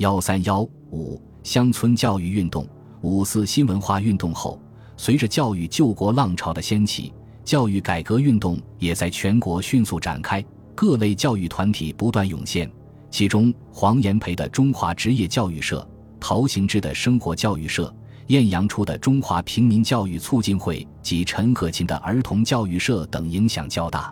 [0.00, 0.62] 幺三幺
[0.92, 2.66] 五乡村教育运动、
[3.02, 4.58] 五四新文化运动后，
[4.96, 7.12] 随着教育救国浪潮的掀起，
[7.44, 10.42] 教育改革运动也在全国迅速展开，
[10.74, 12.70] 各类教育团体不断涌现。
[13.10, 15.86] 其中，黄炎培的中华职业教育社、
[16.18, 17.94] 陶行知的生活教育社、
[18.28, 24.10] 晏阳初的中华平民教育促进会及陈可勤的儿童教育社等影响较大。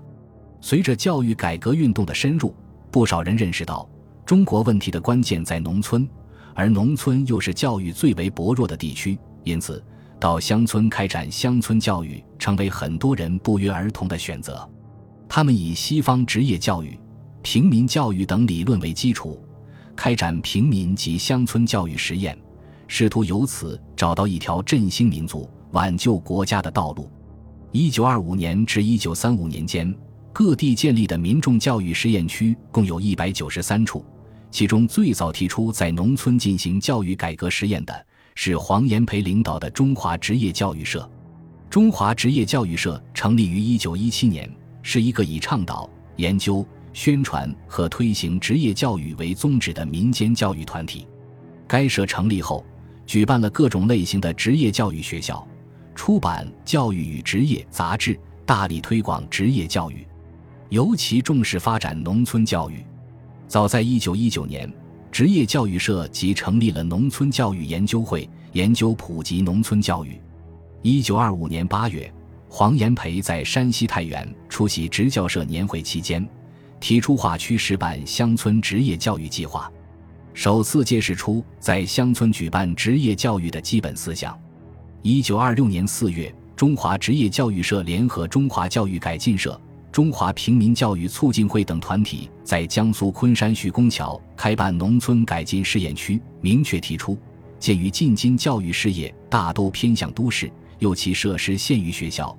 [0.61, 2.55] 随着教育改革运动的深入，
[2.91, 3.89] 不少人认识到，
[4.29, 6.07] 中国问题的关键在农村，
[6.53, 9.83] 而农村又是教育最为薄弱的地区，因此，
[10.21, 14.69] 到乡村开展乡村教育成为很多人不约而同的选择。
[15.31, 16.95] 他们以西方职业教育。
[17.41, 19.43] 平民教育等理论为基础，
[19.97, 22.39] 开展平民及乡村教育实验，
[22.87, 27.11] 试图由此找到一条振兴民族、挽救国家的道路。
[27.73, 29.97] 一九二五年至一九三五年间，
[30.35, 34.05] 各地建立的民众教育实验区共有一百九十三处，
[34.51, 41.09] 其中最早提出在农村进行教育改革实验的是黄炎培领导的中华职业教育社。
[41.69, 44.51] 中华职业教育社成立于一九一七年，
[44.83, 46.67] 是一个以倡导、研究。
[46.95, 51.07] 宣传和推行职业教育为宗旨的民间教育团体，
[51.69, 52.65] 该社成立后，
[53.07, 55.47] 举办了各种类型的职业教育学校，
[55.95, 60.05] 出版《教育与职业》杂志，大力推广职业教育，
[60.71, 62.85] 尤其重视发展农村教育。
[63.49, 64.71] 早在1919年，
[65.11, 70.21] 职业教育社即成立了农村教育研究会，研究普及农村教育。
[70.83, 72.13] 1925年8月，
[72.51, 76.29] 黄炎培在山西太原出席职教社年会期间。
[76.79, 79.69] 提出划区实办乡村职业教育计划，
[80.33, 84.39] 首次揭示出在乡村举办职业教育的基本思想。
[85.03, 89.61] 一九二六年四月，中华职业教育社联合中华教育改进社、
[89.91, 97.19] 中华平民教育促进会等团体，在江苏昆山徐公桥开办农村改进试验区，明确提出：
[97.59, 102.37] 鉴于近今教育事业大都偏向都市，又其设施限于学校，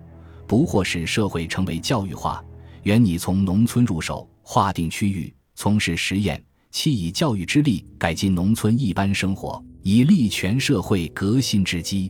[0.47, 2.43] 不或使社会成为教育化。
[2.83, 12.09] 原拟从农村入手，划定区域，从事实验，期以教育之力改进农村一般生活，以立全社会革新之基。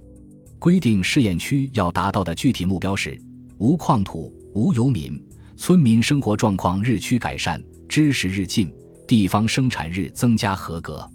[0.60, 3.20] 规定试验区要达到的具体目标是：
[3.58, 5.20] 无矿土，无游民，
[5.62, 8.74] 村民生活状况日趋改善，知识日进，
[9.06, 11.06] 地方生产日增加合格。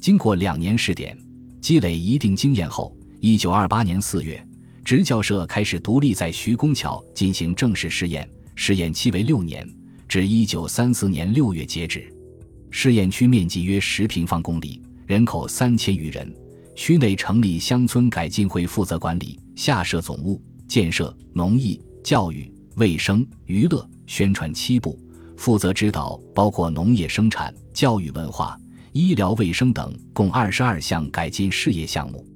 [0.00, 1.18] 经过两年试点，
[1.60, 4.40] 积累一定经验后，一九二八年四月，
[4.84, 8.26] 职教社开始独立在徐公桥进行正式试验。
[8.54, 9.68] 试验期为六年，
[10.06, 12.14] 至一九三四年六月截止。
[12.70, 16.32] 试验区面积约十平方公里，人口三千余人。
[16.76, 22.48] 区内成立乡村改进会，负责管理，下设总务、建设、农艺、教育、
[22.80, 24.98] 卫生、娱乐、宣传七部，
[25.36, 28.58] 负责指导包括农业生产、教育文化、
[28.92, 32.26] 医疗卫生等共二十二项改进事业项目。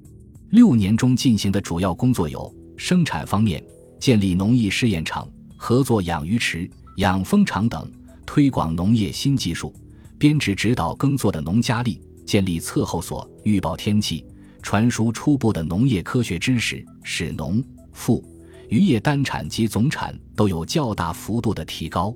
[0.51, 3.65] 六年中进行的主要工作有：生产方面，
[3.99, 5.27] 建立农艺试验场。
[5.57, 7.91] 合作养鱼池、养蜂场等，
[8.27, 9.75] 推广农业新技术，
[10.19, 14.27] 编制指导耕作的农家力，建立测候所，预报天气，
[14.61, 18.23] 传输初步的农业科学知识，使农、副、
[18.69, 22.15] 渔业单产及总产都有较大幅度的提高。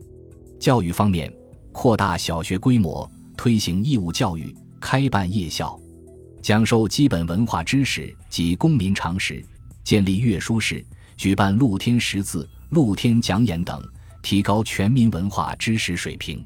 [0.59, 1.33] 教育方面，
[1.73, 5.79] 扩大小学规模，推行义务教育，开办夜校，
[6.43, 9.45] 讲授基本文化知识及公民常识，
[9.85, 10.85] 建立阅书室，
[11.17, 12.49] 举办露天识字。
[12.71, 13.83] 露天讲演等，
[14.21, 16.45] 提高全民文化知识水平。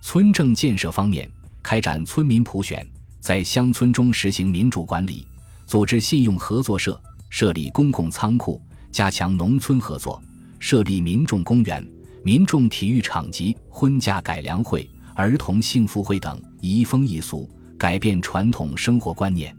[0.00, 1.30] 村政建设方面，
[1.62, 2.84] 开展村民普选，
[3.20, 5.24] 在乡村中实行民主管理，
[5.64, 8.60] 组织信用合作社，设立公共仓库，
[8.92, 10.22] 加强农村合作，
[10.58, 11.84] 设立民众公园、
[12.22, 17.48] 民众体育场及婚嫁改良会、儿童幸福会等，移风易俗，
[17.78, 19.56] 改变传统生活观念。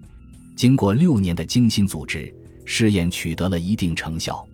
[0.56, 2.32] 经过六年的精心组织，
[2.64, 4.48] 试验取得了一定成效。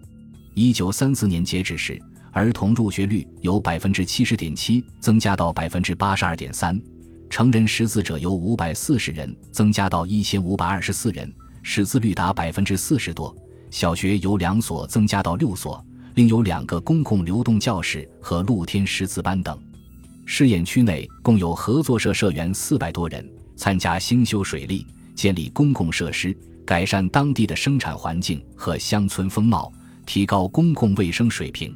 [0.54, 2.02] 一九三四年截止时，
[2.32, 6.82] 儿童入学率由百分之七十点七增加到百分之八十二点三，
[7.30, 11.30] 成人识字者由五百四十人增加到一千五百二十四人，
[11.64, 13.36] 识字率达百分之四十多。
[13.72, 15.84] 小学由两所增加到六所，
[16.16, 19.58] 另有两个公共流动教室和露天识字班等。
[20.26, 24.86] 试验区内共有合作社社员四百多人，参加兴修水利、
[25.16, 26.36] 建立公共设施、
[26.66, 29.72] 改善当地的生产环境和乡村风貌。
[30.06, 31.72] 提高公共卫生水平，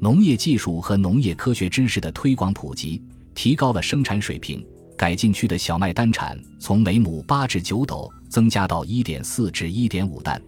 [0.00, 3.00] 农业技术和农业科学知识的推广普及，
[3.32, 4.66] 提高了生产水平。
[4.96, 10.42] 改进区的小麦单产从每亩八至九斗增加到一点四至一点五担，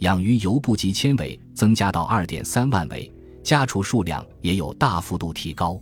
[0.00, 3.12] 养鱼油不及纤维增加到二点三万尾，
[3.42, 5.80] 家畜数量也有大幅度提高。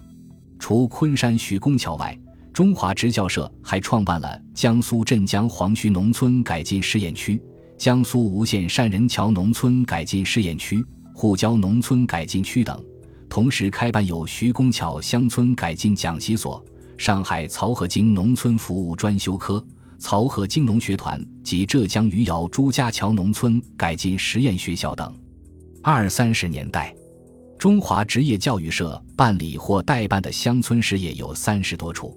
[0.58, 2.18] 除昆山徐公桥外，
[2.52, 7.40] 中华职教社还创办了江苏镇江黄须农村改进试验区、
[7.76, 10.82] 江苏吴县善人桥农村改进试验区、
[11.14, 12.82] 沪郊农村改进区等，
[13.28, 16.64] 同时开办有徐公桥乡村改进讲习所、
[16.96, 19.62] 上海漕河泾农村服务专修科、
[19.98, 25.14] 漕河泾农学团及浙江余姚朱家桥农村改进实验学校等。
[25.82, 26.94] 二三十年代。
[27.58, 32.14] 中华职业教育社办理或代办的乡村事业有三十多处，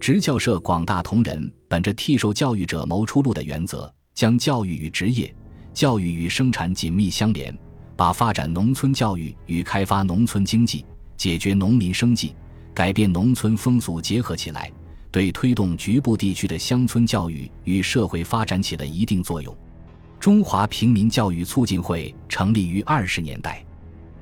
[0.00, 5.32] 职教社广大同仁本着替受教育者谋出路的原则，将教育与职业、
[5.74, 7.54] 教育与生产紧密相连，
[7.94, 10.82] 把发展农村教育与开发农村经济、
[11.14, 12.34] 解决农民生计、
[12.72, 14.72] 改变农村风俗结合起来，
[15.10, 19.56] 对推动局部地区的乡村教育与社会发展起了一定作用。
[20.18, 23.64] 中华平民教育促进会成立于二十年代。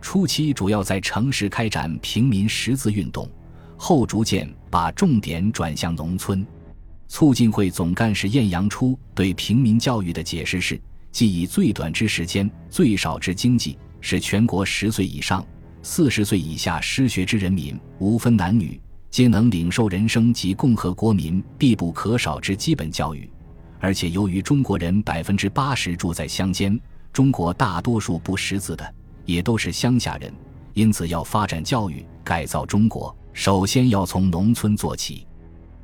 [0.00, 3.28] 初期主要在城市开展平民识字运动，
[3.76, 6.46] 后逐渐把重点转向农村。
[7.08, 10.80] 促进会总干事晏阳初对平民教育的解释是：
[11.10, 15.44] 即以最短之时间、最少之经济，使全国十岁以上、
[15.82, 23.30] 四十岁以下失学之人民，无分男女，皆能领受人生及共和国民必不可少之基本教育。
[23.80, 26.78] 而且由于中国人百分之八十住在乡间，
[27.12, 28.94] 中国大多数不识字的。
[29.24, 30.32] 也都是乡下人，
[30.72, 35.26] 因此要发展教育、改造中国，首先要从农村做起。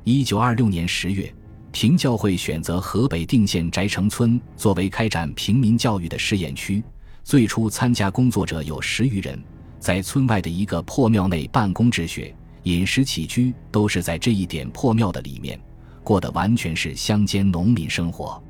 [0.03, 1.31] 一九二六年十月，
[1.71, 6.83] 平教会选择河北定县翟城村作为开展平民教育的试验区。
[7.23, 9.39] 最初参加工作者有十余人，
[9.79, 12.35] 在村外的一个破庙内办公治学，
[12.65, 15.59] 饮食起居都是在这一点破庙的里面，
[16.03, 18.41] 过的完全是乡间农民生活。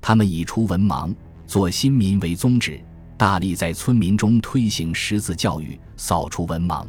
[0.00, 1.14] 他们以除文盲、
[1.46, 2.80] 做新民为宗旨。
[3.18, 6.86] 大力在村民中推行识字教育，扫除文盲。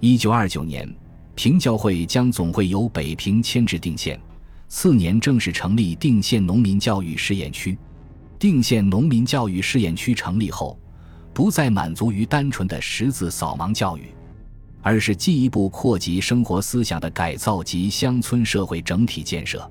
[0.00, 0.92] 一九二九年，
[1.36, 4.20] 平教会将总会由北平迁至定县，
[4.66, 7.78] 次年正式成立定县农民教育试验区。
[8.40, 10.76] 定县农民教育试验区成立后，
[11.32, 14.08] 不再满足于单纯的识字扫盲教育，
[14.82, 19.66] 而是进一步扩及生活思想的改造及乡村社会整体建设。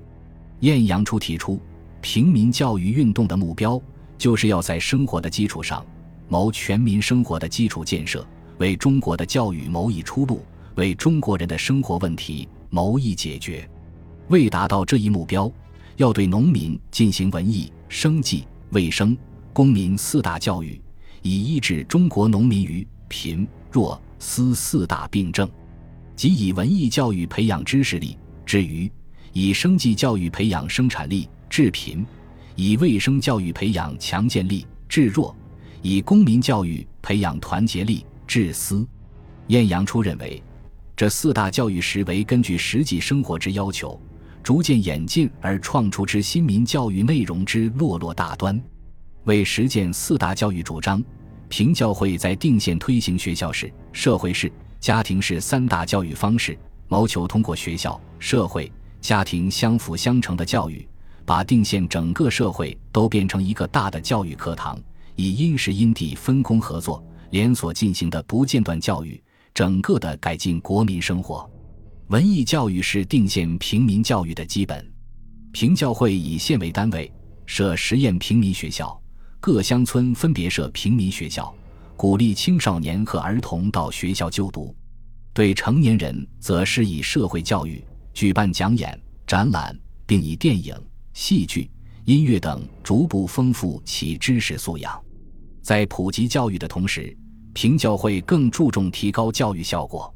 [0.60, 1.60] 晏阳初提出
[2.00, 3.80] 平民教育运动的目标。
[4.18, 5.84] 就是要在生活的基础上，
[6.28, 8.24] 谋全民生活的基础建设，
[8.58, 10.44] 为中国的教育谋一出路，
[10.76, 13.68] 为中国人的生活问题谋一解决。
[14.28, 15.50] 为达到这一目标，
[15.96, 19.18] 要对农民进行文艺、生计、卫生、
[19.52, 20.80] 公民四大教育，
[21.22, 25.50] 以医治中国农民于贫弱思四大病症，
[26.14, 28.16] 即以文艺教育培养知识力，
[28.46, 28.88] 至于；
[29.32, 32.06] 以生计教育培养生产力，治贫。
[32.54, 35.34] 以卫生教育培养强健力，治弱；
[35.82, 38.86] 以公民教育培养团结力，治私。
[39.48, 40.40] 晏阳初认为，
[40.96, 44.00] 这四大教育实为根据实际生活之要求，
[44.40, 48.62] 逐渐演进而创出之新民教育内容之落落大端。
[49.24, 51.02] 为实践四大教育主张，
[51.52, 54.50] 平教会在定县推行学校式、社会式、
[54.80, 56.58] 家庭式三大教育方式，
[56.88, 58.72] 谋求通过学校、社会、
[59.02, 60.88] 家庭相辅相成的教育。
[61.26, 64.80] 把定县整个社会都变成一个大的教育课堂，
[65.14, 69.22] 以因时因地分工合作、连锁进行的不间断教育，
[69.52, 71.46] 整个的改进国民生活。
[72.06, 74.90] 文艺教育是定县平民教育的基本。
[75.52, 77.12] 平教会以县为单位
[77.44, 78.98] 设实验平民学校，
[79.42, 81.52] 各乡村分别设平民学校，
[81.96, 84.72] 鼓励青少年和儿童到学校就读。
[85.34, 87.84] 对成年人则施以社会教育，
[88.14, 88.96] 举办讲演、
[89.26, 90.72] 展览，并以电影。
[91.12, 91.68] 戏剧、
[92.04, 94.96] 音乐等逐步丰富其知识素养，
[95.60, 97.12] 在普及教育的同时，
[97.52, 100.14] 平教会更注重提高教育效果。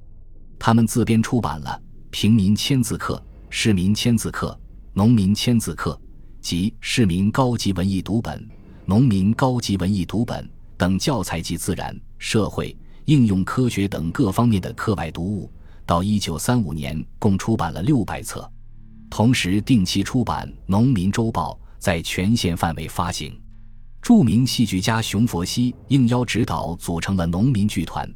[0.56, 1.71] 他们自编出版了
[2.12, 3.16] 《平民签字课》
[3.50, 4.50] 《市民签字课》
[4.92, 6.00] 《农民签字课》
[6.40, 8.38] 及《市民高级文艺读本》
[8.88, 10.45] 《农民高级文艺读本》
[10.76, 12.76] 等教材及自然、社会、
[13.07, 15.50] 应用科学等各方面的课外读物。
[15.85, 18.49] 到一九三五年，共出版了六百册。
[19.11, 23.37] 同时，定期出版《农民周报》，在全县范围发行。
[24.00, 28.09] 著名戏剧家熊佛西应邀指导，组成了农民剧团，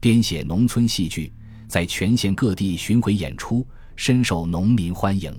[0.00, 1.30] 编写农村戏剧，
[1.68, 5.30] 在全县各地巡回演出，深受农民欢迎。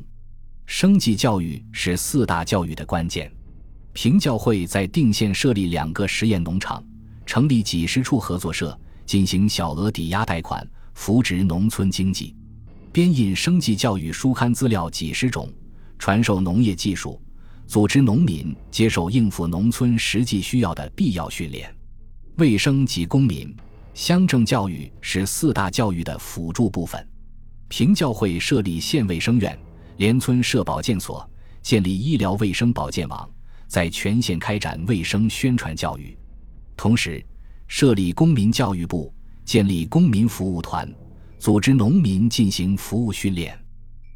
[0.67, 3.34] 生计教育是四大教育的关键。
[3.95, 6.83] 平教会在定县设立两个实验农场，
[7.25, 12.35] 成立几十处合作社，进行小额抵押贷款，扶植农村经济。
[12.91, 15.49] 编印生计教育书刊资料几十种，
[15.97, 17.21] 传授农业技术，
[17.67, 21.73] 组织农民接受应付农村实际需要的必要训练。
[22.35, 23.55] 卫生及公民
[23.93, 27.07] 乡政教育是四大教育的辅助部分。
[27.69, 29.57] 平教会设立县卫生院，
[29.95, 31.27] 连村设保健所，
[31.61, 33.27] 建立医疗卫生保健网，
[33.67, 36.17] 在全县开展卫生宣传教育。
[36.77, 37.23] 同时，
[37.67, 40.91] 设立公民教育部，建立公民服务团，
[41.39, 43.57] 组织农民进行服务训练，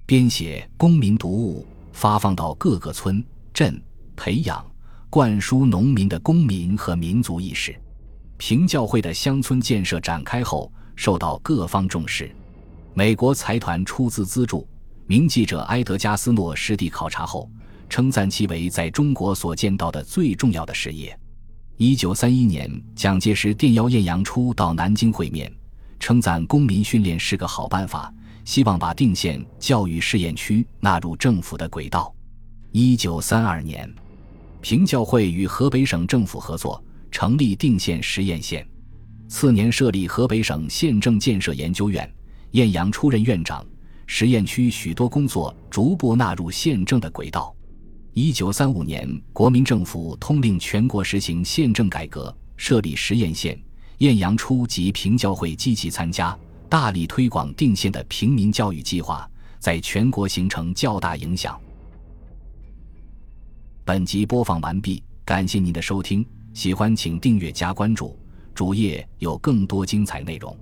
[0.06, 3.82] 编写公民读物，发放到各个村镇，
[4.16, 4.66] 培养、
[5.10, 7.76] 灌输农民的公民和民族意识。
[8.38, 12.30] 平教会的乡村建设展开后，受到各方重视。
[12.94, 14.68] 美国财团出资资助，
[15.08, 17.50] 名记者埃德加斯诺实地考察后，
[17.90, 21.18] 称赞其为在中国所见到的最重要的事业。
[21.78, 25.52] 一九三一年，蒋介石电邀晏阳初到南京会面，
[26.00, 28.14] 称赞公民训练是个好办法，
[28.46, 32.14] 希望把定县教育试验区纳入政府的轨道。
[32.72, 33.92] 一九三二年，
[34.62, 36.82] 平教会与河北省政府合作。
[37.12, 38.64] 成立定县实验县，
[39.28, 42.08] 次年设立河北省县政建设研究院，
[42.52, 43.66] 晏阳出任院长。
[44.06, 47.52] 实验区许多工作逐步纳入县政的轨道。
[48.14, 53.58] 一九三五年，国民政府通令全国实行宪政改革，设立实验县。
[54.00, 56.38] 晏阳初及平教会积极参加，
[56.68, 61.60] 大力推广定县的平民教育计划，在全国形成较大影响。
[63.86, 66.26] 本集播放完毕，感谢您的收听。
[66.54, 68.18] 喜欢请订阅加关注，
[68.56, 70.58] 主页有更多精彩内容。